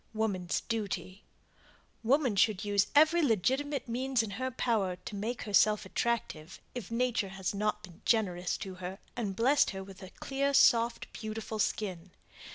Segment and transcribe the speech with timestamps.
[0.15, 1.25] WOMAN'S DUTY
[2.01, 7.29] Woman should use every legitimate means in her power to make herself attractive if nature
[7.29, 12.09] has not been generous to her and blessed her with a clear, soft, beautiful skin.